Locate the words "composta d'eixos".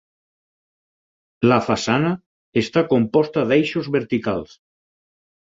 2.95-3.93